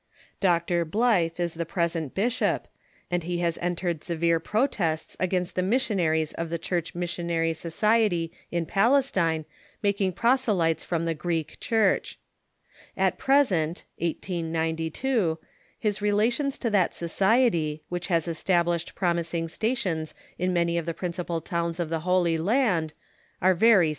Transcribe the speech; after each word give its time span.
Dr. 0.39 0.83
Blyth 0.83 1.39
is 1.39 1.53
the 1.53 1.63
present 1.63 2.15
bishop, 2.15 2.67
and 3.11 3.21
he 3.23 3.37
has 3.41 3.59
entered 3.61 4.03
severe 4.03 4.39
protests 4.39 5.15
against 5.19 5.53
the 5.55 5.61
missionaries 5.61 6.33
of 6.33 6.49
the 6.49 6.57
Church 6.57 6.95
Missionary 6.95 7.53
Society 7.53 8.31
in 8.49 8.65
Palestine 8.65 9.45
making 9.83 10.13
i)rosclytes 10.13 10.83
from 10.83 11.05
the 11.05 11.13
Greek 11.13 11.59
Church. 11.59 12.17
At 12.97 13.19
present 13.19 13.85
(1892) 13.99 15.37
his 15.77 16.01
relations 16.01 16.57
to 16.57 16.71
that 16.71 16.95
society, 16.95 17.83
which 17.89 18.07
has 18.07 18.27
established 18.27 18.95
promising 18.95 19.47
stations 19.49 20.15
in 20.39 20.51
many 20.51 20.79
of 20.79 20.87
the 20.87 20.95
principal 20.95 21.41
towns 21.41 21.79
of 21.79 21.89
the 21.89 21.99
Holy 21.99 22.39
Land, 22.39 22.95
are 23.39 23.53
very 23.53 23.59
strained.* 23.59 23.59
* 23.59 23.61
See 23.61 23.69
Dr. 23.69 23.83
H. 23.83 23.87
II. 23.89 23.89